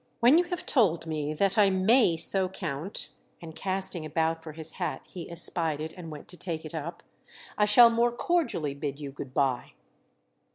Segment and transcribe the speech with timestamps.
[0.19, 5.03] When you have told me that I may so count"—and casting about for his hat
[5.05, 9.31] he espied it and went to take it up—"I shall more cordially bid you good
[9.35, 9.73] bye."